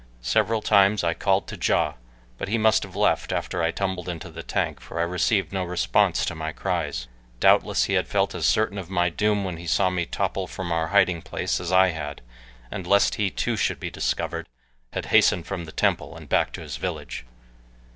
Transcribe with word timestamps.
Several 0.23 0.63
times 0.63 1.03
I 1.03 1.13
called 1.13 1.45
to 1.49 1.59
Ja, 1.63 1.93
but 2.39 2.47
he 2.47 2.57
must 2.57 2.81
have 2.81 2.95
left 2.95 3.31
after 3.31 3.61
I 3.61 3.69
tumbled 3.69 4.09
into 4.09 4.31
the 4.31 4.41
tank, 4.41 4.79
for 4.81 4.99
I 4.99 5.03
received 5.03 5.53
no 5.53 5.63
response 5.63 6.25
to 6.25 6.33
my 6.33 6.51
cries. 6.51 7.07
Doubtless 7.39 7.83
he 7.83 7.93
had 7.93 8.07
felt 8.07 8.33
as 8.33 8.47
certain 8.47 8.79
of 8.79 8.89
my 8.89 9.09
doom 9.11 9.43
when 9.43 9.57
he 9.57 9.67
saw 9.67 9.91
me 9.91 10.07
topple 10.07 10.47
from 10.47 10.71
our 10.71 10.87
hiding 10.87 11.21
place 11.21 11.59
as 11.59 11.71
I 11.71 11.89
had, 11.89 12.21
and 12.71 12.87
lest 12.87 13.13
he 13.21 13.29
too 13.29 13.55
should 13.55 13.79
be 13.79 13.91
discovered, 13.91 14.49
had 14.91 15.05
hastened 15.13 15.45
from 15.45 15.65
the 15.65 15.71
temple 15.71 16.17
and 16.17 16.27
back 16.27 16.51
to 16.53 16.61
his 16.61 16.77
village. 16.77 17.23